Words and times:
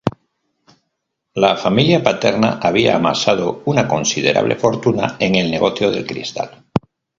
La 1.35 1.55
familia 1.57 2.01
paterna 2.01 2.57
había 2.59 2.95
amasado 2.95 3.61
una 3.65 3.87
considerable 3.87 4.55
fortuna 4.55 5.15
en 5.19 5.35
el 5.35 5.51
negocio 5.51 5.91
del 5.91 6.07
cristal. 6.07 6.65